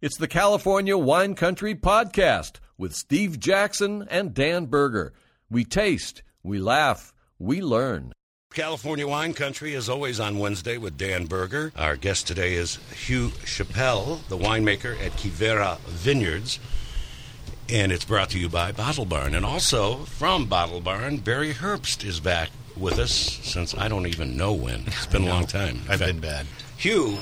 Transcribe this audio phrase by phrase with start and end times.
[0.00, 5.12] It's the California Wine Country Podcast with Steve Jaxon and Dan Berger.
[5.50, 8.12] We taste, we laugh, we learn.
[8.54, 11.72] California Wine Country is always on Wednesday with Dan Berger.
[11.74, 16.60] Our guest today is Hugh Chappelle, the winemaker at Quivira Vineyards.
[17.68, 19.34] And it's brought to you by Bottle Barn.
[19.34, 24.36] And also from Bottle Barn, Barry Herbst is back with us since I don't even
[24.36, 24.84] know when.
[24.86, 25.80] It's been a long time.
[25.88, 26.46] I've been bad.
[26.76, 27.18] Hugh,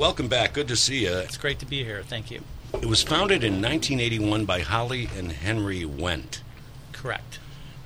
[0.00, 0.54] welcome back.
[0.54, 1.14] Good to see you.
[1.18, 2.02] It's great to be here.
[2.02, 2.40] Thank you.
[2.72, 6.40] It was founded in 1981 by Holly and Henry Wendt.
[6.92, 7.38] Correct.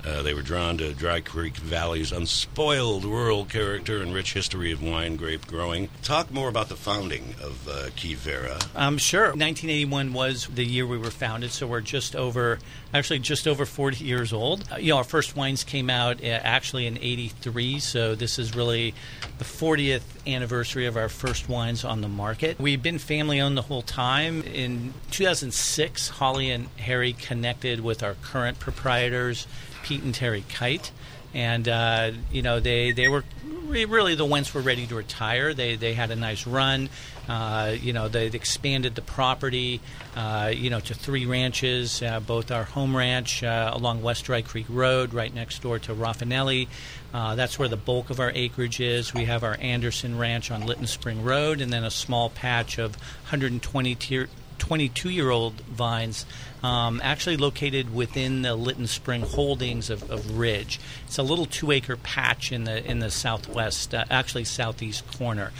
[0.05, 4.83] Uh, they were drawn to Dry Creek Valley's unspoiled rural character and rich history of
[4.83, 5.89] wine grape growing.
[6.03, 8.63] Talk more about the founding of uh, Quivira.
[8.75, 9.27] Um, sure.
[9.27, 12.59] 1981 was the year we were founded, so we're just over,
[12.93, 14.63] actually just over 40 years old.
[14.71, 18.55] Uh, you know, our first wines came out uh, actually in 83, so this is
[18.55, 18.93] really
[19.39, 22.59] the 40th anniversary of our first wines on the market.
[22.59, 24.43] We've been family owned the whole time.
[24.43, 29.47] In 2006, Holly and Harry connected with our current proprietors.
[29.85, 30.91] Pete and Terri Kight,
[31.35, 33.23] and uh, you know they they were
[33.67, 35.53] really the Wendts were ready to retire.
[35.53, 36.89] They they had a nice run.
[37.29, 39.81] Uh, you know they expanded the property.
[40.15, 44.41] Uh, you know to three ranches, uh, both our home ranch uh, along West Dry
[44.41, 46.67] Creek Road, right next door to Rafanelli.
[47.13, 49.13] Uh, that's where the bulk of our acreage is.
[49.13, 52.95] We have our Anderson Ranch on Lytton Spring Road, and then a small patch of
[53.25, 56.25] 120 tier 22 year old vines
[56.63, 60.79] um, actually located within the Lytton Spring holdings of, of, Ridge.
[61.05, 65.51] It's a little two acre patch in the in the southwest, uh, actually southeast corner.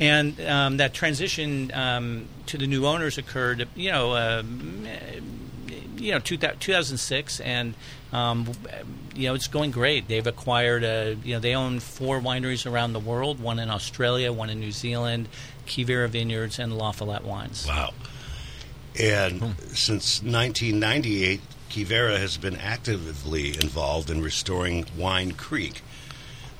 [0.00, 4.42] And um, that transition um, to the new owners occurred, you know, uh,
[5.96, 7.74] you know, 2006, and
[8.12, 8.50] um,
[9.14, 10.08] you know, it's going great.
[10.08, 14.32] They've acquired a, you know, they own four wineries around the world: one in Australia,
[14.32, 15.28] one in New Zealand,
[15.66, 17.66] Quivira Vineyards, and La Follette Wines.
[17.66, 17.92] Wow.
[18.98, 19.74] And hmm.
[19.74, 25.82] since 1998, Quivira has been actively involved in restoring Wine Creek.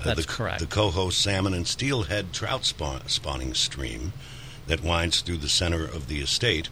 [0.00, 0.60] Uh, That's the, correct.
[0.60, 4.12] The coho salmon and steelhead trout spawn, spawning stream
[4.66, 6.68] that winds through the center of the estate.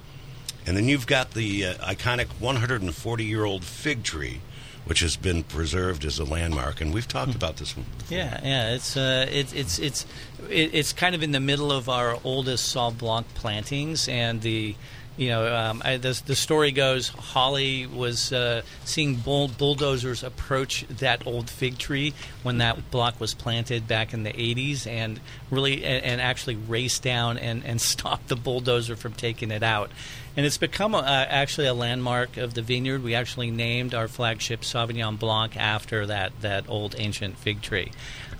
[0.67, 4.41] And then you've got the uh, iconic 140 year old fig tree,
[4.87, 6.81] which has been preserved as a landmark.
[6.81, 7.37] And we've talked hmm.
[7.37, 7.87] about this one.
[7.99, 8.19] Before.
[8.19, 8.75] Yeah, yeah.
[8.75, 10.07] It's uh, it, it's it's
[10.49, 14.75] it's kind of in the middle of our oldest Sauv Blanc plantings, and the
[15.17, 20.87] you know, um, I, the, the story goes Holly was uh, seeing bull, bulldozers approach
[20.89, 25.21] that old fig tree when that block was planted back in the 80s and
[25.51, 29.91] really and, and actually raced down and, and stop the bulldozer from taking it out.
[30.35, 33.03] And it's become a, uh, actually a landmark of the vineyard.
[33.03, 37.93] We actually named our flagship Sauvignon Blanc after that, that old ancient fig tree.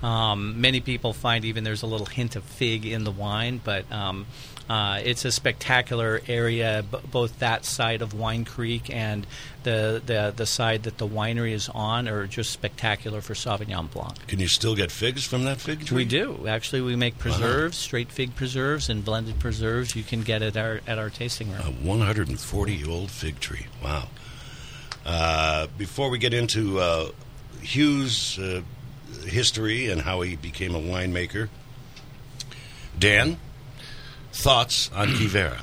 [0.03, 3.91] Um, many people find even there's a little hint of fig in the wine, but
[3.93, 4.27] um,
[4.69, 9.27] uh, it's a spectacular area, b- both that side of Wine Creek and
[9.65, 14.27] the, the the side that the winery is on are just spectacular for Sauvignon Blanc.
[14.27, 15.97] Can you still get figs from that fig tree?
[15.97, 16.47] We do.
[16.47, 17.83] Actually, we make preserves, wow.
[17.83, 19.95] straight fig preserves, and blended preserves.
[19.97, 21.61] You can get at our at our tasting room.
[21.61, 23.67] A 140 year old fig tree.
[23.83, 24.09] Wow.
[25.05, 27.11] Uh, before we get into uh,
[27.63, 28.63] Hugh's uh,
[29.25, 31.49] history and how he became a winemaker,
[32.99, 33.39] Dan,
[34.33, 35.63] Thoughts on Quivira?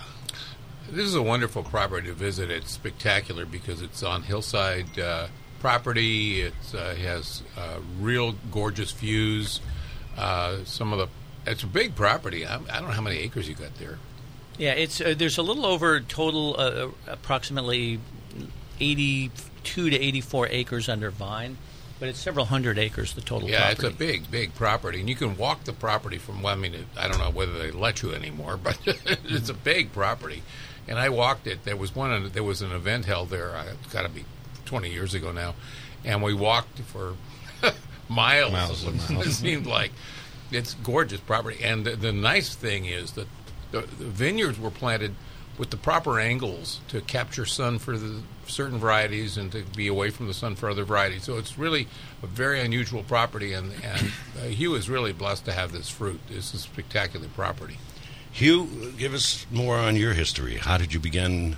[0.92, 2.52] This is a wonderful property to visit.
[2.52, 5.28] It's spectacular because it's on hillside uh,
[5.60, 6.42] property.
[6.42, 9.60] It uh, has uh, real gorgeous views.
[10.18, 11.08] Uh, some of the
[11.50, 12.46] it's a big property.
[12.46, 13.98] I, I, don't know how many acres you got there.
[14.58, 18.00] Yeah, it's uh, there's a little over total uh, approximately
[18.80, 21.58] 82 to 84 acres under vine.
[22.00, 23.88] But it's several hundred acres, the total yeah, property.
[23.88, 25.02] it's a big, big property.
[25.02, 27.72] And you can walk the property from, well, I mean, I don't know whether they
[27.72, 30.42] let you anymore, but it's a big property.
[30.88, 31.66] And I walked it.
[31.66, 34.24] There was one, there was an event held there, uh, it's got to be
[34.66, 35.56] 20 years ago now.
[36.06, 37.16] And we walked for
[38.10, 38.52] miles.
[38.52, 39.28] Miles and miles.
[39.28, 39.92] it seemed like
[40.52, 41.62] it's gorgeous property.
[41.64, 43.28] And the, the nice thing is that
[43.72, 45.16] the, the vineyards were planted
[45.60, 50.10] with the proper angles to capture sun for the certain varieties and to be away
[50.10, 51.24] from the sun for other varieties.
[51.24, 51.88] So it's really
[52.24, 56.22] a very unusual property, and, and uh, Hugh is really blessed to have this fruit.
[56.30, 57.78] This is a spectacular property.
[58.32, 60.56] Hugh, give us more on your history.
[60.56, 61.58] How did you begin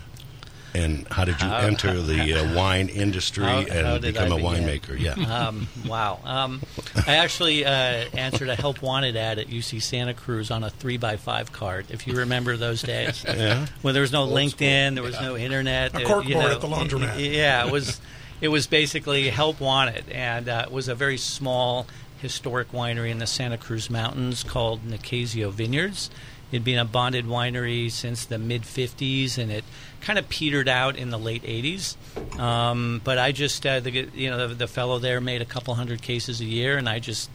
[0.74, 5.00] and how did you how, enter the uh, wine industry how, and become a winemaker?
[5.00, 5.16] Yeah.
[5.32, 6.20] Um, wow.
[6.26, 6.62] Um,
[7.08, 7.70] I actually uh,
[8.14, 11.86] answered a help wanted ad at UC Santa Cruz on a three by five card.
[11.90, 13.66] If you remember those days, yeah.
[13.82, 14.96] When there was no Old LinkedIn, school.
[14.96, 15.22] there was yeah.
[15.22, 15.96] no internet.
[15.96, 17.18] A corkboard you know, at the laundromat.
[17.18, 18.02] yeah, it was.
[18.42, 21.86] It was basically help wanted, and uh, it was a very small
[22.22, 26.10] historic winery in the Santa Cruz Mountains called Nicasio Vineyards
[26.52, 29.64] It'd been a bonded winery since the mid 50s, and it
[30.02, 31.96] kind of petered out in the late 80s.
[32.40, 35.74] Um, but I just, uh, the, you know, the, the fellow there made a couple
[35.76, 37.30] hundred cases a year, and I just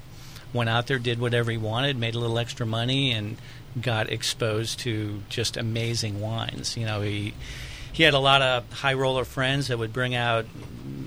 [0.53, 3.37] went out there, did whatever he wanted, made a little extra money, and
[3.81, 6.77] got exposed to just amazing wines.
[6.77, 7.35] You know, he
[7.93, 10.45] he had a lot of high roller friends that would bring out,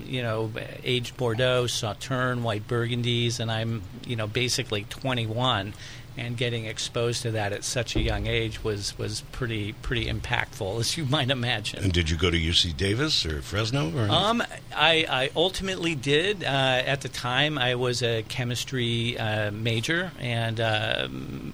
[0.06, 0.50] you know,
[0.82, 5.72] aged Bordeaux, Sauterne, white Burgundies, and I'm, you know, basically 21
[6.16, 10.78] and getting exposed to that at such a young age was was pretty pretty impactful,
[10.80, 11.82] as you might imagine.
[11.84, 13.90] And did you go to UC Davis or Fresno?
[13.96, 14.42] Or um,
[14.74, 16.42] I, I ultimately did.
[16.44, 21.08] Uh, at the time, I was a chemistry uh, major, and uh,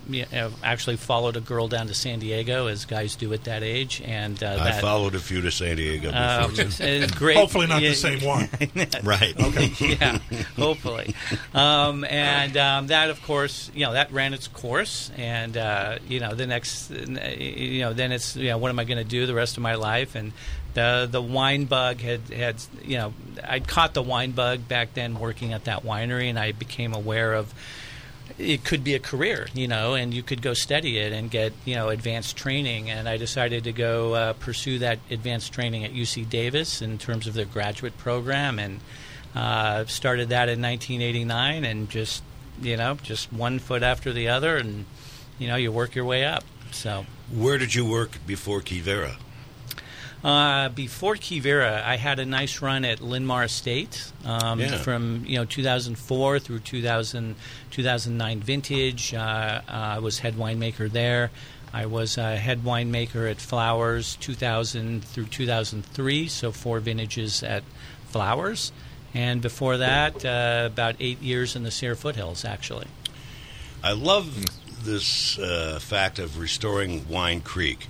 [0.09, 3.63] you know, actually followed a girl down to San Diego, as guys do at that
[3.63, 4.03] age.
[4.05, 6.65] And uh, I that, followed a few to San Diego before.
[6.65, 7.07] um, too.
[7.17, 7.37] great.
[7.37, 8.49] Hopefully not Yeah, the same one.
[9.03, 9.35] right.
[9.41, 9.73] Okay.
[9.81, 10.19] yeah,
[10.57, 11.15] hopefully.
[11.55, 15.11] Um, and um, that, of course, you know, that ran its course.
[15.17, 18.85] And uh, you know, the next, you know, then it's, you know, what am I
[18.85, 20.15] going to do the rest of my life?
[20.15, 20.33] And
[20.75, 25.19] the the wine bug had had, you know, I'd caught the wine bug back then
[25.19, 27.53] working at that winery, and I became aware of.
[28.39, 31.55] It could be a career, you know, and you could go study it and get,
[31.65, 32.91] you know, advanced training.
[32.91, 37.27] And I decided to go uh, pursue that advanced training at UC Davis in terms
[37.27, 38.81] of their graduate program, and
[39.35, 42.23] uh, started that in 1989, and just
[42.61, 44.85] you know, just one foot after the other, and
[45.39, 46.45] you know, you work your way up.
[46.73, 49.17] So Where did you work before Quivira?
[50.25, 54.79] uh, before Quivira, I had a nice run at Linmar Estate um, Yeah.
[54.79, 57.37] from you know 2004 through 2000,
[57.71, 59.15] 2009 vintage.
[59.15, 61.31] Uh, uh, I was head winemaker there.
[61.73, 67.63] I was uh, head winemaker at Flowers 2000 through 2003, so four vintages at
[68.09, 68.73] Flowers.
[69.15, 72.87] And before that, uh, about eight years in the Sierra Foothills, actually.
[73.83, 74.45] I love
[74.85, 77.89] this uh, fact of restoring Wine Creek,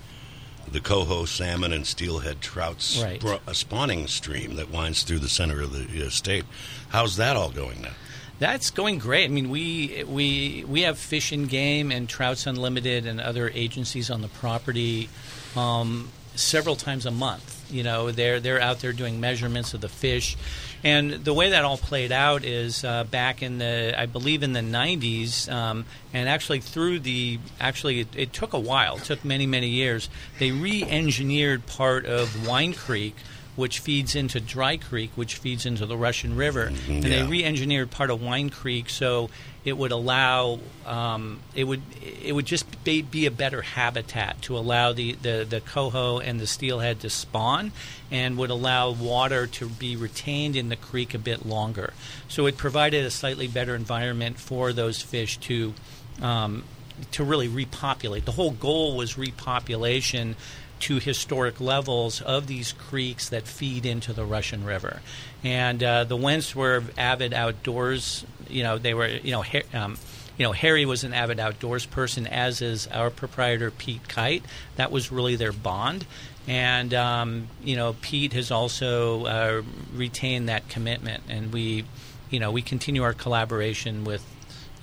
[0.71, 3.23] the coho salmon and steelhead trout Right.
[3.47, 6.45] a spawning stream that winds through the center of the uh, state.
[6.91, 7.93] How's that all going now?
[8.39, 9.25] That's going great.
[9.25, 14.11] I mean, we we we have Fish and Game and Trouts Unlimited and other agencies
[14.11, 15.09] on the property
[15.57, 17.53] um, several times a month.
[17.71, 20.37] You know, they're they're out there doing measurements of the fish,
[20.85, 24.53] and the way that all played out is uh, back in the I believe in
[24.53, 29.25] the '90s, um, and actually through the actually it, it took a while, it took
[29.25, 30.09] many many years.
[30.39, 33.17] They re-engineered part of Wine Creek
[33.57, 38.11] which feeds into Dry Creek, which feeds into the Russian River, and they re-engineered part
[38.11, 39.31] of Wine Creek so
[39.65, 41.83] it would allow um, it would
[42.23, 46.39] it would just be, be a better habitat to allow the, the, the coho and
[46.39, 47.73] the steelhead to spawn,
[48.11, 51.93] and would allow water to be retained in the creek a bit longer.
[52.29, 55.75] So it provided a slightly better environment for those fish to.
[56.23, 56.65] Um,
[57.13, 58.25] to really repopulate.
[58.25, 60.35] The whole goal was repopulation
[60.81, 65.01] to historic levels of these creeks that feed into the Russian River.
[65.43, 68.25] And uh, the Wendts were avid outdoors.
[68.49, 69.97] You know, they were, you know, ha- um,
[70.39, 74.45] you know, Harry was an avid outdoors person, as is our proprietor Pete Kight.
[74.77, 76.07] That was really their bond.
[76.47, 79.63] And um, you know, Pete has also uh,
[79.93, 81.85] retained that commitment, and we,
[82.31, 84.25] you know, we continue our collaboration with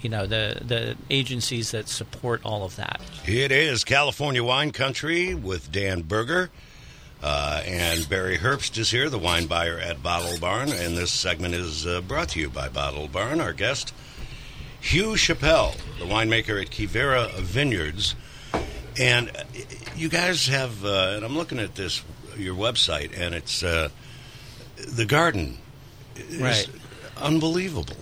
[0.03, 3.01] you know the the agencies that support all of that.
[3.25, 6.49] It is California Wine Country with Dan Berger.
[7.25, 10.69] Uh, and Barry Herbst is here, the wine buyer at Bottle Barn.
[10.73, 13.39] And this segment is uh, brought to you by Bottle Barn.
[13.39, 13.93] Our guest,
[14.81, 18.15] Hugh Chappelle, the winemaker at Quivira Vineyards.
[18.99, 19.43] And uh,
[19.95, 22.03] you guys have, uh, and I'm looking at this,
[22.37, 23.87] your website, and it's uh,
[24.75, 25.59] the garden
[26.17, 26.69] is Right.
[27.15, 27.95] unbelievable.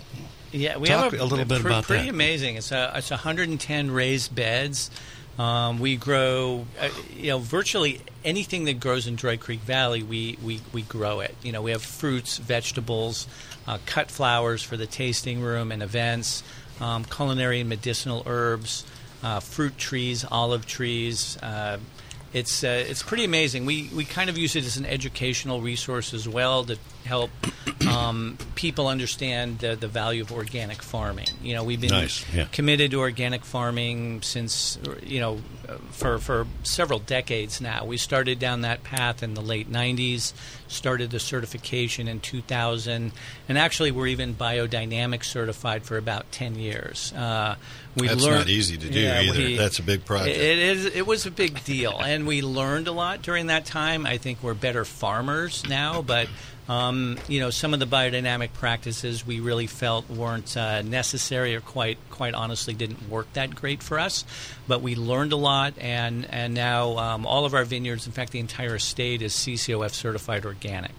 [0.52, 2.10] Yeah, we Talk have a little bit pre- about pretty that.
[2.10, 2.56] amazing.
[2.58, 4.92] It's a it's 110 raised beds.
[5.40, 10.38] Um, we grow, uh, you know, virtually anything that grows in Dry Creek Valley, we,
[10.44, 11.36] we, we grow it.
[11.42, 13.28] You know, we have fruits, vegetables,
[13.66, 16.44] uh, cut flowers for the tasting room and events,
[16.80, 18.86] um, culinary and medicinal herbs,
[19.24, 21.38] uh, fruit trees, olive trees.
[21.42, 21.78] Uh,
[22.34, 23.66] it's uh, it's pretty amazing.
[23.66, 27.30] We we kind of use it as an educational resource as well to help
[27.88, 31.28] um, people understand the, the value of organic farming.
[31.42, 32.46] You know, we've been Nice, yeah.
[32.52, 35.42] committed to organic farming since you know
[35.92, 37.86] for for several decades now.
[37.86, 40.34] We started down that path in the late '90s.
[40.68, 43.12] Started the certification in 2000,
[43.50, 47.12] and actually we're even biodynamic certified for about 10 years.
[47.12, 47.56] Uh,
[47.98, 49.38] we That's learned, not easy to do Yeah, either.
[49.38, 50.38] we- That's a big project.
[50.38, 50.86] it is.
[50.86, 54.06] It was a big deal, and we learned a lot during that time.
[54.06, 56.30] I think we're better farmers now, but
[56.72, 61.60] um, you know, some of the biodynamic practices we really felt weren't uh, necessary or
[61.60, 64.24] quite, quite honestly, didn't work that great for us.
[64.70, 68.32] But we learned a lot, and and now um, all of our vineyards, in fact,
[68.32, 70.94] the entire estate is CCOF certified organic.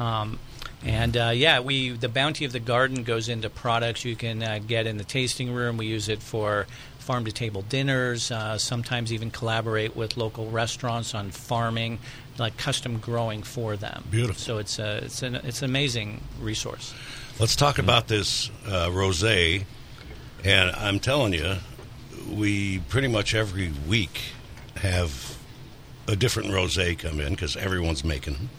[0.00, 0.40] Um,
[0.86, 4.60] and uh, yeah, we the bounty of the garden goes into products you can uh,
[4.64, 5.76] get in the tasting room.
[5.76, 6.68] We use it for
[7.00, 8.30] farm to table dinners.
[8.30, 11.98] Uh, sometimes even collaborate with local restaurants on farming,
[12.38, 14.04] like custom growing for them.
[14.12, 14.40] Beautiful.
[14.40, 16.94] So it's a it's an it's an amazing resource.
[17.40, 19.64] Let's talk about this uh, rosé,
[20.44, 21.56] and I'm telling you,
[22.32, 24.20] we pretty much every week
[24.76, 25.36] have
[26.06, 28.50] a different rosé come in because everyone's making them.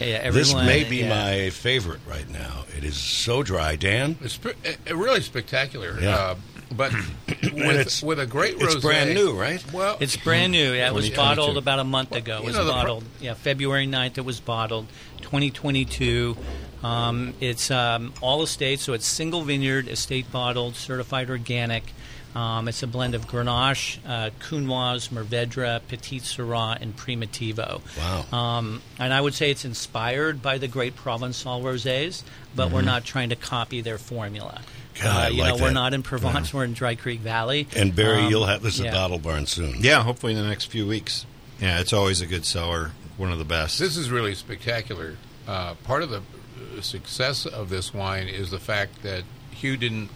[0.00, 1.08] Yeah, This may be yeah.
[1.08, 2.64] my favorite right now.
[2.76, 4.16] It is so dry, Dan.
[4.22, 4.56] It's spe-
[4.90, 5.98] uh, really spectacular.
[6.00, 6.16] Yeah.
[6.16, 6.34] Uh,
[6.76, 6.92] but
[7.28, 9.62] with, it's- with a great rosé, it's brand new, right?
[9.72, 10.72] Well, It's brand new.
[10.72, 12.38] Yeah, it was bottled about a month ago.
[12.38, 13.04] It was know, the pro- bottled.
[13.20, 14.86] yeah, February 9th it was bottled.
[15.22, 16.36] 2022.
[16.82, 21.92] Um, it's um, all estate, so it's single vineyard, estate bottled, certified organic.
[22.34, 27.80] Um, it's a blend of Grenache, uh, Counoise, Mourvèdre, Petite Sirah, and Primitivo.
[27.98, 28.38] Wow.
[28.38, 32.22] Um, and I would say it's inspired by the great Provençal rosés,
[32.54, 34.60] but we're not trying to copy their formula.
[34.60, 35.04] Mm-hmm.
[35.04, 36.52] God, I uh, you like know, we're not in Provence.
[36.52, 37.66] We're in Dry Creek Valley.
[37.74, 38.88] And Barry, Um, you'll have this yeah.
[38.88, 39.76] at Bottle Barn soon.
[39.80, 41.26] Yeah, hopefully in the next few weeks.
[41.60, 42.92] Yeah, it's always a good seller.
[43.16, 43.78] One of the best.
[43.78, 45.16] This is really spectacular.
[45.46, 50.10] Uh, part of the uh, success of this wine is the fact that Hugh didn't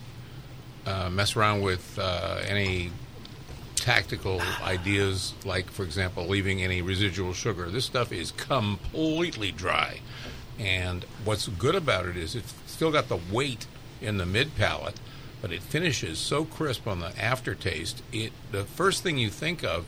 [0.87, 2.91] uh, mess around with uh, any
[3.77, 7.69] tactical ideas, like, for example, leaving any residual sugar.
[7.69, 10.01] This stuff is completely dry.
[10.59, 13.67] And what's good about it is it's still got the weight
[14.01, 15.01] in the mid palate,
[15.43, 18.03] but it finishes so crisp on the aftertaste.
[18.13, 19.87] It the first thing you think of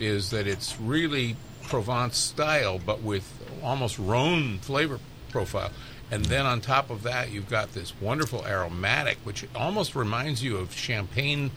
[0.00, 3.24] is that it's really Provence style, but with
[3.62, 4.98] almost Rhone flavor
[5.30, 5.70] profile.
[6.10, 10.58] And then on top of that, you've got this wonderful aromatic, which almost reminds you
[10.58, 11.50] of champagne,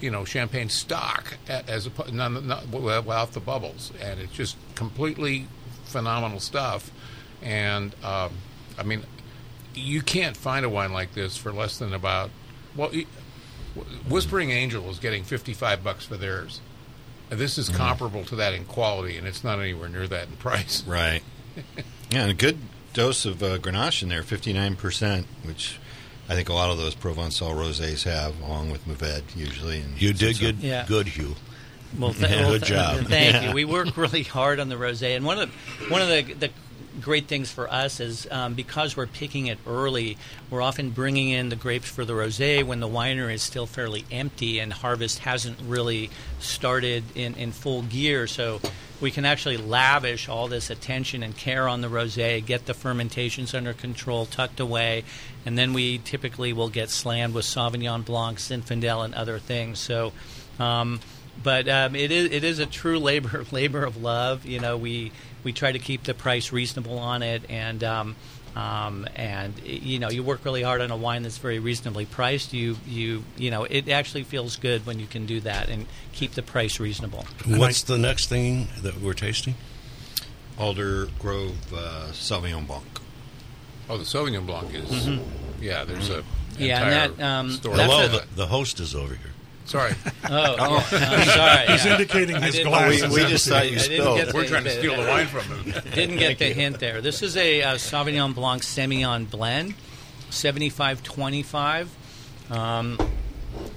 [0.00, 5.46] you know, champagne stock as a, not, not, without the bubbles, and it's just completely
[5.84, 6.90] phenomenal stuff.
[7.42, 8.32] And um,
[8.78, 9.04] I mean,
[9.74, 12.30] you can't find a wine like this for less than about
[12.76, 12.90] well.
[14.08, 16.60] Whispering Angel is getting fifty-five bucks for theirs.
[17.30, 20.82] This is comparable to that in quality, and it's not anywhere near that in price.
[20.84, 21.22] right.
[22.10, 22.58] yeah, and a good
[22.92, 25.78] dose of uh, Grenache in there, 59%, which
[26.28, 29.80] I think a lot of those Provençal rosés have, along with Mourvèdre usually.
[29.80, 30.84] And You did so- good, Yeah.
[30.86, 31.36] good, Hugh.
[31.98, 33.06] Well, th- Yeah, well, good job.
[33.06, 33.48] Thank Yeah.
[33.48, 33.52] you.
[33.54, 35.48] We work really hard on the rosé, and one of
[35.90, 36.50] one of the, the
[37.00, 40.18] great things for us is um, because we're picking it early,
[40.50, 44.04] we're often bringing in the grapes for the rosé when the winery is still fairly
[44.10, 48.26] empty and harvest hasn't really started in, in full gear.
[48.26, 48.60] So
[49.00, 53.54] we can actually lavish all this attention and care on the rosé, get the fermentations
[53.54, 55.04] under control, tucked away,
[55.46, 59.78] and then we typically will get slammed with Sauvignon Blanc, Zinfandel, and other things.
[59.78, 60.12] So.
[60.58, 61.00] Um,
[61.40, 64.44] but um, it is it is a true labor labor of love.
[64.44, 65.12] You know, we
[65.44, 68.16] we try to keep the price reasonable on it, and um,
[68.56, 72.52] um, and you know, you work really hard on a wine that's very reasonably priced.
[72.52, 76.32] You you you know, it actually feels good when you can do that and keep
[76.32, 77.26] the price reasonable.
[77.46, 79.54] What's the next thing that we're tasting?
[80.58, 82.84] Alder Grove uh, Sauvignon Blanc.
[83.88, 85.06] Oh, the Sauvignon Blanc is,
[85.60, 85.84] yeah.
[85.84, 86.24] There's a
[86.58, 87.76] Yeah, and that, um, story.
[87.78, 89.32] Hello, the, the host is over here.
[89.68, 89.92] Sorry,
[90.30, 90.56] Oh,
[90.90, 91.66] I'm sorry.
[91.66, 91.92] He's yeah.
[91.92, 92.72] indicating I his didn't-
[93.12, 94.16] We, we just thought you didn't spilled.
[94.18, 95.82] get we're the- trying to steal the wine from him.
[95.94, 97.02] Didn't get the hint there.
[97.02, 99.74] This is a uh, Sauvignon Blanc Semillon blend,
[100.30, 101.90] 7525.
[102.50, 102.98] Um,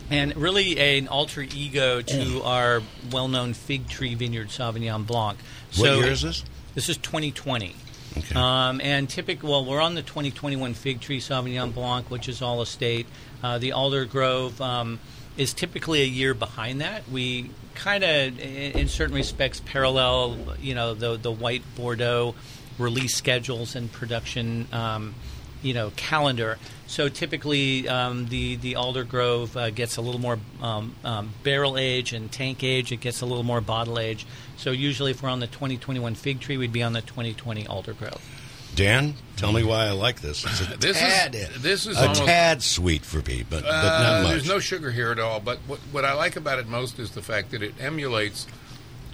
[0.10, 2.82] and really an alter ego to our
[3.12, 5.38] well known Fig Tree Vineyard Sauvignon Blanc.
[5.76, 6.44] What So year is this?
[6.74, 7.76] This is 2020.
[8.18, 8.36] Okay.
[8.36, 12.62] Um, and typical, well, we're on the 2021 Fig Tree Sauvignon Blanc, which is all
[12.62, 13.08] estate.
[13.44, 15.00] Uh, the Alder Grove um,
[15.38, 17.10] is typically a year behind that.
[17.10, 22.36] We kind of, in, in certain respects, parallel, you know, the the white Bordeaux
[22.78, 25.16] release schedules and production, um,
[25.62, 26.58] you know, calendar.
[26.88, 31.78] So typically, um, the the Alder Grove uh, gets a little more um, um, barrel
[31.78, 32.92] age and tank age.
[32.92, 34.26] It gets a little more bottle age.
[34.58, 37.94] So usually, if we're on the 2021 Fig Tree, we'd be on the 2020 Alder
[37.94, 38.41] Grove.
[38.76, 40.46] Dan, tell me why I like this.
[40.46, 44.04] It's a This is- this is a almost- tad sweet for me, but, but Uh,
[44.04, 44.32] not much.
[44.32, 45.40] there's no sugar here at all.
[45.40, 48.48] But what, what I like about it most is the fact that it emulates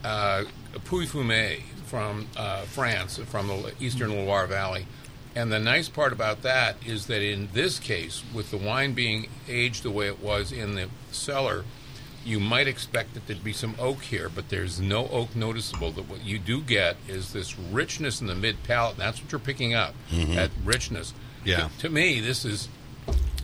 [0.03, 0.43] uh,
[0.85, 4.85] Pouilly-Fumé from uh, France, from the eastern Loire Valley.
[5.35, 9.29] And the nice part about that is that in this case, with the wine being
[9.47, 11.63] aged the way it was in the cellar,
[12.25, 15.91] you might expect that there'd be some oak here, but there's no oak noticeable.
[15.91, 18.93] That what you do get is this richness in the mid palate.
[18.93, 19.93] And that's what you're picking up.
[20.11, 20.35] Mm-hmm.
[20.35, 21.13] That richness.
[21.45, 21.69] Yeah.
[21.77, 22.67] To, to me, this is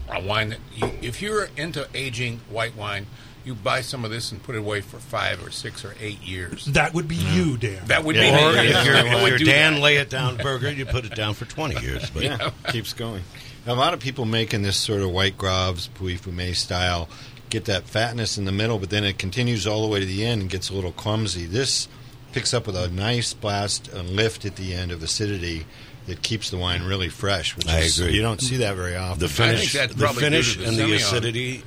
[0.10, 3.08] a wine that you, if you're into aging white wine,
[3.46, 6.22] you buy some of this and put it away for five or six or eight
[6.22, 6.66] years.
[6.68, 7.86] That would be you, Dan.
[7.88, 8.34] That would Or be me.
[8.70, 9.82] if you're, if you're Dan that.
[9.82, 12.10] Lay It Down Berger, you put it down for 20 years.
[12.10, 13.24] But yeah, keeps going.
[13.66, 17.08] A lot of people making this sort of white Graves, Puy Fumé style,
[17.54, 20.26] get that fatness in the middle, but then it continues all the way to the
[20.26, 21.46] end and gets a little clumsy.
[21.46, 21.88] This
[22.34, 25.66] picks up with a nice blast and lift at the end of acidity
[26.08, 27.56] that keeps the wine really fresh.
[27.56, 28.16] Which I is, agree.
[28.16, 29.20] You don't see that very often.
[29.20, 30.96] the finish, the finish the and the Semillon.
[30.96, 31.64] acidity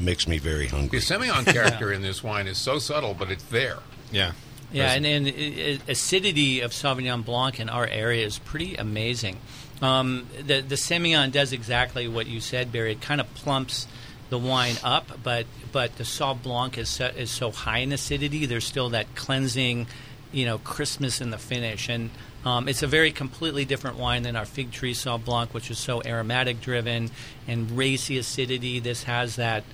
[0.00, 0.98] makes me very hungry.
[0.98, 1.28] The hungry.
[1.28, 3.78] Semillon character in this wine is so subtle, but it's there.
[4.10, 4.32] yeah.
[4.74, 9.36] Yeah, and, and i- i- acidity of Sauvignon Blanc in our area is pretty amazing.
[9.82, 12.92] Um, the the Semillon does exactly what you said, Barry.
[12.92, 13.86] It kind of plumps
[14.32, 18.46] the wine up, but but the Sauv Blanc is so, is so high in acidity.
[18.46, 19.86] There's still that cleansing,
[20.32, 22.08] you know, crispness in the finish, and
[22.46, 25.78] um, it's a very completely different wine than our Fig Tree Sauv Blanc, which is
[25.78, 27.10] so aromatic driven
[27.46, 28.80] and racy acidity.
[28.80, 29.64] This has that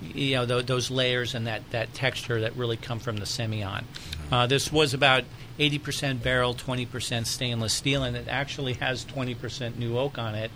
[0.00, 3.84] you know th- those layers and that, that texture that really come from the Semillon.
[4.32, 5.24] Uh, this was about
[5.58, 10.50] 80% barrel, 20% stainless steel, and it actually has 20% new oak on it,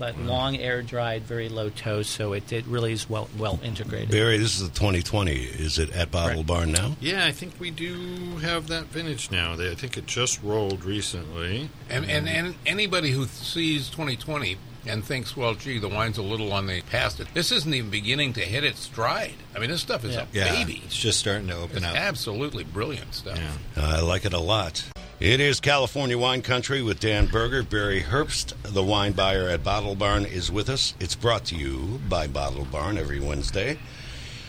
[0.00, 4.10] but long air dried, very low toast, so it, it really is well well integrated.
[4.10, 5.32] Barry, this is the 2020.
[5.34, 6.46] Is it at Bottle Right.
[6.46, 6.96] Barn now?
[7.00, 9.54] Yeah, I think we do have that vintage now.
[9.54, 11.70] They, I think it just rolled recently.
[11.88, 16.52] And, and and anybody who sees 2020 and thinks, well, gee, the wine's a little
[16.54, 17.28] on the past it.
[17.34, 19.34] This isn't even beginning to hit its stride.
[19.54, 20.22] I mean, this stuff is Yeah.
[20.22, 20.80] a Yeah, baby.
[20.86, 21.94] it's just starting to open It's up.
[21.94, 23.38] absolutely brilliant stuff.
[23.38, 23.82] Yeah.
[23.84, 24.82] Uh, I like it a lot.
[25.20, 27.62] It is California Wine Country with Dan Berger.
[27.62, 30.94] Barry Herbst, the wine buyer at Bottle Barn, is with us.
[30.98, 33.78] It's brought to you by Bottle Barn every Wednesday.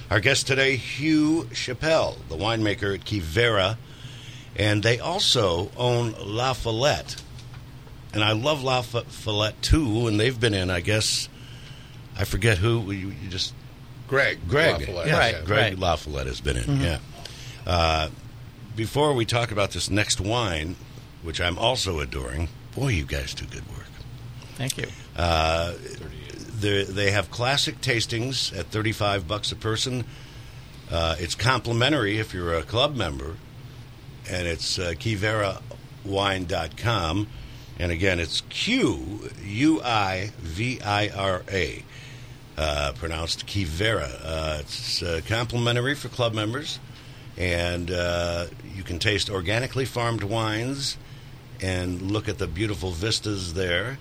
[0.10, 3.75] Our guest today, Hugh Chappelle, the winemaker at Quivira,
[4.56, 7.22] and they also own La Follette.
[8.13, 11.28] And I love La Follette too, and they've been in, I guess,
[12.18, 13.54] I forget who, you, you just
[14.08, 14.40] Greg.
[14.48, 15.80] Greg, LaFollette, yes, Right, Greg right.
[15.80, 16.80] La Follette has been in.
[16.80, 17.00] Yeah.
[17.68, 18.10] Uh,
[18.75, 20.75] before we talk about this next wine,
[21.24, 23.88] which I'm also adoring, boy, you guys do good work.
[24.56, 24.88] Thank you.
[25.15, 25.74] Uh,
[26.60, 30.06] they they have classic tastings at 35 bucks a person.
[30.89, 33.36] Uh, it's complimentary if you're a club member,
[34.30, 37.28] and it's uh, QuiviraWine.com.
[37.80, 41.84] And again, it's Q U I V I R A,
[42.58, 44.19] uh, pronounced Kivera.
[44.24, 46.80] Uh, it's uh, complimentary for club members,
[47.38, 50.98] and uh, you can taste organically farmed wines
[51.62, 53.98] and look at the beautiful vistas there.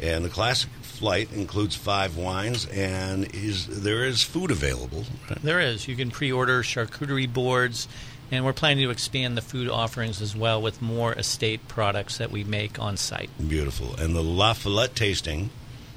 [0.00, 5.04] And the classic flight includes five wines, and is there is food available.
[5.42, 5.86] There is.
[5.86, 7.86] You can pre-order charcuterie boards,
[8.30, 12.30] and we're planning to expand the food offerings as well with more estate products that
[12.30, 13.30] we make on site.
[13.46, 13.94] Beautiful.
[13.96, 15.50] And the La Follette tasting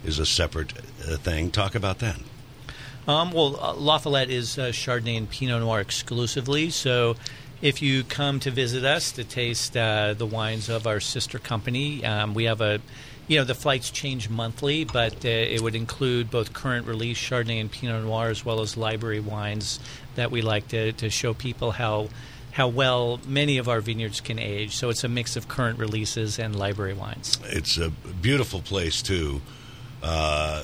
[0.03, 1.49] is a separate uh, thing.
[1.49, 2.19] Talk about that.
[3.07, 6.71] Um, well, uh, La Follette is uh, Chardonnay and Pinot Noir exclusively.
[6.71, 7.15] So,
[7.61, 12.03] if you come to visit us to taste uh, the wines of our sister company,
[12.03, 12.81] um, we have a,
[13.27, 17.61] you know, the flights change monthly, but uh, it would include both current release Chardonnay
[17.61, 19.79] and Pinot Noir as well as library wines
[20.15, 22.09] that we like to, to show people how.
[22.51, 24.77] How well many of our vineyards can age.
[24.77, 27.37] So it's a mix of current releases and library wines.
[27.43, 29.41] It's a beautiful place, too.
[30.05, 30.63] Uh,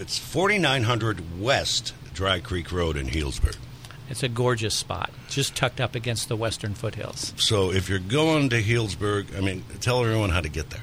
[0.00, 3.56] it's 4900 West Dry Creek Road in Healdsburg.
[4.08, 7.32] It's a gorgeous spot, just tucked up against the western foothills.
[7.36, 10.82] So if you're going to Healdsburg, I mean, tell everyone how to get there.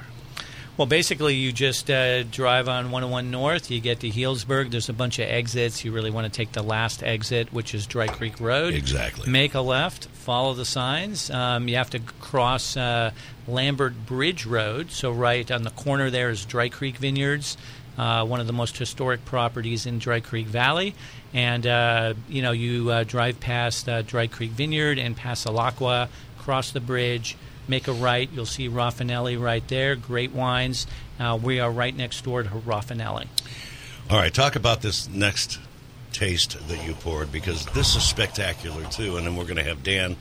[0.77, 3.71] Well, basically, you just uh, drive on 101 North.
[3.71, 4.69] You get to Healdsburg.
[4.69, 5.83] There's a bunch of exits.
[5.83, 8.75] You really want to take the last exit, which is Dry Creek Road.
[8.75, 9.29] Exactly.
[9.29, 10.05] Make a left.
[10.05, 11.31] Follow the signs.
[11.31, 13.09] Um, you have to cross uh,
[13.47, 14.91] Lambert Bridge Road.
[14.91, 17.57] So right on the corner there is Dry Creek Vineyards,
[17.97, 20.95] uh, one of the most historic properties in Dry Creek Valley.
[21.33, 26.09] And uh, you know, you uh, drive past uh, Dry Creek Vineyard and past Alacqua,
[26.37, 28.29] cross the bridge make a right.
[28.31, 29.95] You'll see Rafanelli right there.
[29.95, 30.87] Great wines.
[31.19, 33.27] Uh, we are right next door to Rafanelli.
[34.09, 35.59] All right, talk about this next
[36.13, 39.17] taste that you poured because this is spectacular too.
[39.17, 40.15] And then we're going to have Dan.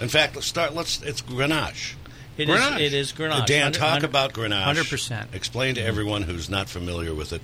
[0.00, 0.74] In fact, let's start.
[0.74, 1.02] Let's.
[1.02, 1.94] It's Grenache.
[2.36, 2.56] It is.
[2.60, 2.80] Grenache.
[2.80, 3.46] It is Grenache.
[3.46, 4.74] Dan, talk about Grenache.
[4.74, 5.34] 100%.
[5.34, 7.42] Explain to everyone who's not familiar with it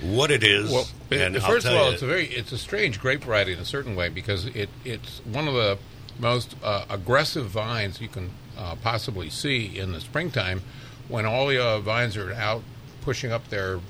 [0.00, 0.70] what it is.
[0.70, 3.58] Well, and it- first of all, it's a very it's a strange grape variety in
[3.58, 5.78] a certain way because it it's one of the
[6.18, 10.62] most uh, aggressive vines you can uh, possibly see in the springtime
[11.08, 12.62] when all the uh, vines are out
[13.02, 13.80] pushing up their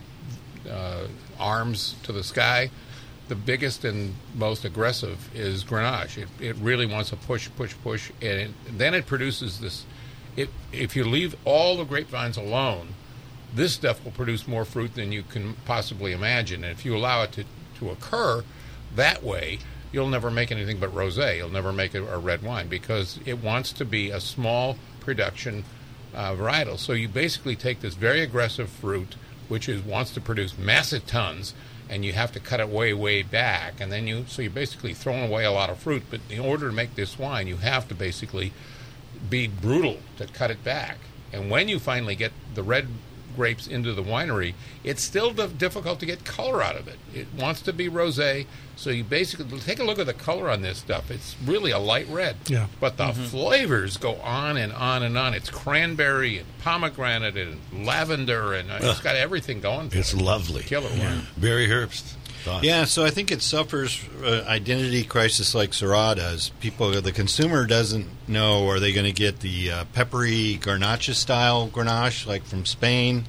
[0.71, 1.05] uh,
[1.39, 2.71] arms to the sky.
[3.29, 6.19] the biggest and most aggressive is Grenache.
[6.19, 9.85] It, it really wants to push, push, push, and it, then it produces this.
[10.37, 12.95] It, if you leave all the grapevines alone,
[13.55, 16.65] this stuff will produce more fruit than you can possibly imagine.
[16.65, 17.45] And if you allow it to,
[17.79, 18.45] to occur
[18.95, 19.59] that way,
[19.93, 21.37] you'll never make anything but rosé.
[21.37, 25.65] You'll never make a, a red wine because it wants to be a small production
[26.15, 26.79] uh, varietal.
[26.79, 29.17] So you basically take this very aggressive fruit,
[29.49, 31.55] which is wants to produce massive tons,
[31.89, 33.81] and you have to cut it way, way back.
[33.81, 36.05] And then you so you're basically throwing away a lot of fruit.
[36.11, 38.53] But in order to make this wine, you have to basically
[39.29, 40.99] be brutal to cut it back.
[41.33, 42.89] And when you finally get the red
[43.35, 44.53] grapes into the winery,
[44.85, 46.99] it's still d- difficult to get color out of it.
[47.15, 48.45] It wants to be rosé,
[48.77, 51.11] so you basically take a look at the color on this stuff.
[51.11, 52.37] It's really a light red.
[52.47, 52.67] Yeah.
[52.79, 55.33] But the flavors go on and on and on.
[55.33, 59.89] It's cranberry and pomegranate and lavender, and uh, it's got everything going.
[59.89, 60.21] For It's it.
[60.21, 60.63] lovely.
[60.65, 61.23] Killer wine.
[61.39, 62.13] Barry Herbst.
[62.45, 62.65] Thoughts?
[62.65, 66.51] Yeah, so I think it suffers uh, identity crisis like Syrah does.
[66.61, 71.69] People, the consumer doesn't know are they going to get the uh, peppery Garnacha style
[71.69, 73.25] Grenache like from Spain?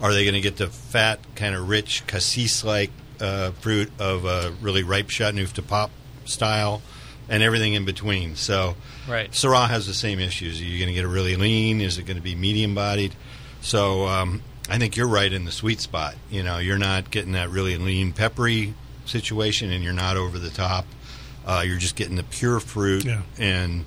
[0.00, 4.24] Are they going to get the fat, kind of rich cassis like uh, fruit of
[4.24, 5.90] a really ripe Chateauneuf du Pape
[6.24, 6.80] style,
[7.28, 8.34] and everything in between?
[8.34, 9.30] So, Right.
[9.30, 10.60] Syrah has the same issues.
[10.60, 11.80] Are you going to get a really lean?
[11.82, 13.14] Is it going to be medium bodied?
[13.60, 16.14] So um, I think you're right in the sweet spot.
[16.30, 18.74] You know, you're not getting that really lean, peppery
[19.04, 20.86] situation, and you're not over the top.
[21.46, 23.20] Uh, you're just getting the pure fruit, Yeah.
[23.38, 23.84] and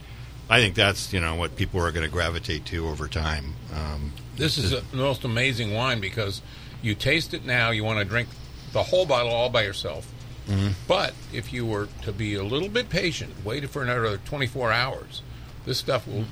[0.49, 3.55] I think that's you know what people are going to gravitate to over time.
[3.73, 6.41] Um, This is the most amazing wine because
[6.83, 8.29] you taste it now, you want to drink
[8.73, 10.07] the whole bottle all by yourself.
[10.87, 15.21] But if you were to be a little bit patient, wait for another 24 hours,
[15.65, 16.23] this stuff will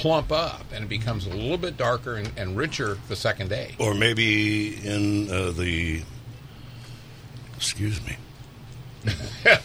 [0.00, 3.74] plump up and it becomes a little bit darker and, and richer the second day.
[3.78, 6.02] Or maybe in uh, the.
[7.56, 8.16] Excuse me.
[9.44, 9.58] yeah,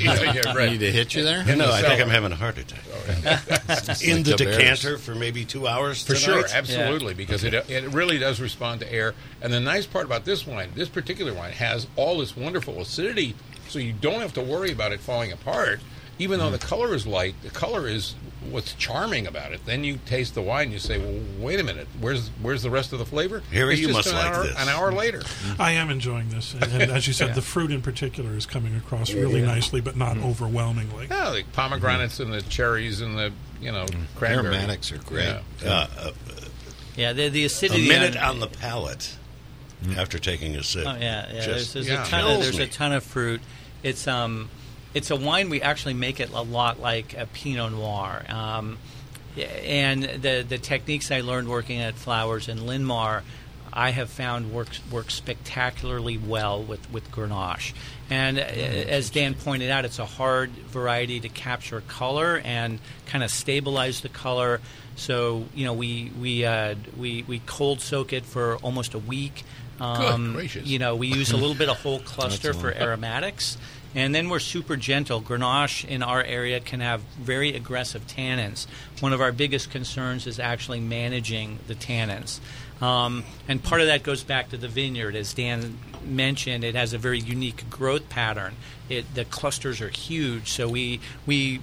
[0.00, 0.72] yeah, right.
[0.72, 1.44] Need to hit you there?
[1.44, 2.00] no, the I think.
[2.00, 2.80] I'm having a heart attack.
[4.02, 6.20] in the the decanter for maybe two hours For tonight?
[6.20, 9.14] sure, absolutely, because it it really does respond to air.
[9.42, 13.34] And the nice part about this wine, this particular wine, has all this wonderful acidity,
[13.68, 15.80] so you don't have to worry about it falling apart.
[16.18, 18.14] Even though the color is light, the color is
[18.50, 19.64] what's charming about it.
[19.66, 22.92] Then you taste the wine, you say, "Well, wait a minute, where's where's the rest
[22.92, 24.56] of the flavor?" Harry, It's you just must an like hour, this.
[24.62, 25.22] An hour later,
[25.58, 28.76] I am enjoying this, and, and as you said, the fruit in particular is coming
[28.76, 30.26] across really nicely, but not Mm-hmm.
[30.26, 31.06] overwhelmingly.
[31.10, 34.54] yeah, the pomegranates and the cherries and the you know cranberry.
[34.54, 35.34] Aromatics are great.
[35.62, 35.70] Yeah.
[35.70, 36.12] Uh, a,
[36.96, 37.88] Yeah, the, the a acidity.
[37.88, 39.16] minute on, on the palate
[39.96, 40.86] after taking a sip.
[40.86, 41.32] Oh yeah, yeah.
[41.32, 42.02] There's, Just there's yeah.
[42.02, 42.64] a ton of there's me.
[42.64, 43.40] a ton of fruit.
[43.82, 44.48] It's um,
[44.94, 48.24] it's a wine we actually make it a lot like a Pinot Noir.
[48.28, 48.78] Um,
[49.36, 53.22] and the the techniques I learned working at Flowers and Linmar,
[53.72, 57.72] I have found works work spectacularly well with with Grenache.
[58.08, 63.24] And uh, as Dan pointed out, it's a hard variety to capture color and kind
[63.24, 64.60] of stabilize the color.
[64.94, 69.42] So you know we we uh, we we cold soak it for almost a week.
[69.80, 70.64] Um, gracious.
[70.64, 73.58] You know we use a little bit of whole cluster for aromatics.
[73.94, 75.20] And then we're super gentle.
[75.22, 78.66] Grenache in our area can have very aggressive tannins.
[79.00, 82.40] One of our biggest concerns is actually managing the tannins.
[82.82, 85.14] Um, and part of that goes back to the vineyard.
[85.14, 88.56] As Dan mentioned, it has a very unique growth pattern.
[88.88, 91.60] It, the clusters are huge, so we, we,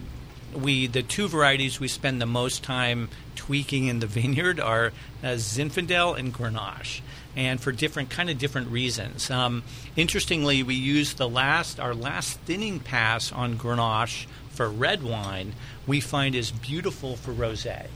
[0.54, 4.88] we the two varieties we spend the most time tweaking in the vineyard are
[5.24, 7.02] uh, Zinfandel and Grenache
[7.36, 9.32] and for different kind of different reasons.
[9.32, 9.64] Um,
[9.96, 15.54] interestingly, we used the last our last thinning pass on Grenache for red wine.
[15.88, 17.88] We find is beautiful for rosé.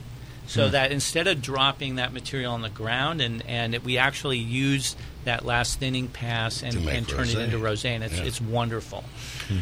[0.47, 4.37] So that instead of dropping that material on the ground, and, and it, we actually
[4.37, 8.23] use that last thinning pass and, and turn it into rosé, and it's, Yeah.
[8.25, 9.03] it's wonderful.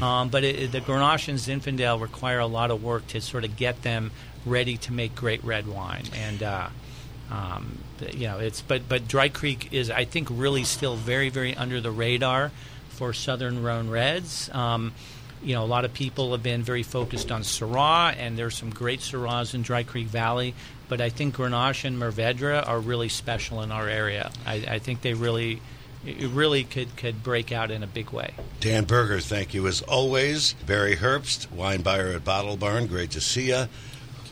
[0.02, 3.58] Um, but it, the Grenache and Zinfandel require a lot of work to sort of
[3.58, 4.12] get them
[4.46, 6.04] ready to make great red wine.
[6.16, 6.68] And uh,
[7.32, 7.80] um,
[8.14, 11.82] you know, it's but but Dry Creek is I think really still very very under
[11.82, 12.52] the radar
[12.90, 14.50] for Southern Rhone Reds.
[14.54, 14.94] Um,
[15.44, 18.70] you know, a lot of people have been very focused on Syrah, and there's some
[18.70, 20.54] great Syrahs in Dry Creek Valley.
[20.88, 24.32] But I think Grenache and Mourvèdre are really special in our area.
[24.46, 25.62] I, I think they really,
[26.06, 28.34] it really could could break out in a big way.
[28.60, 30.54] Dan Berger, thank you as always.
[30.66, 33.68] Barry Herbst, wine buyer at Bottle Barn, great to see you.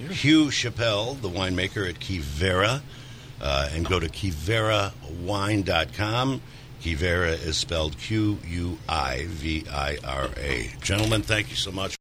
[0.10, 2.82] Hugh Chappelle, the winemaker at Quivira,
[3.40, 6.42] uh, and go to quivirawine.com.
[6.82, 10.72] Quivira is spelled Q U I V I R A.
[10.82, 11.96] Gentlemen, thank you so much.